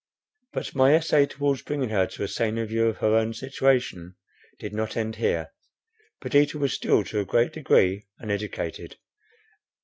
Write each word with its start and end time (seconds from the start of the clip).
But 0.51 0.73
my 0.73 0.95
essay 0.95 1.27
towards 1.27 1.61
bringing 1.61 1.89
her 1.89 2.07
to 2.07 2.23
a 2.23 2.27
saner 2.27 2.65
view 2.65 2.87
of 2.87 2.97
her 2.97 3.15
own 3.15 3.35
situation, 3.35 4.15
did 4.57 4.73
not 4.73 4.97
end 4.97 5.17
here. 5.17 5.51
Perdita 6.19 6.57
was 6.57 6.73
still 6.73 7.03
to 7.03 7.19
a 7.19 7.23
great 7.25 7.53
degree 7.53 8.07
uneducated. 8.17 8.97